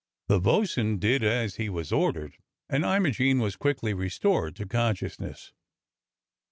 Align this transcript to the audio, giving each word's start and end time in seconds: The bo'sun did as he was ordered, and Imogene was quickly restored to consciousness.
The 0.29 0.39
bo'sun 0.39 0.97
did 0.97 1.23
as 1.23 1.57
he 1.57 1.69
was 1.69 1.91
ordered, 1.91 2.33
and 2.67 2.83
Imogene 2.83 3.37
was 3.37 3.55
quickly 3.55 3.93
restored 3.93 4.55
to 4.55 4.65
consciousness. 4.65 5.53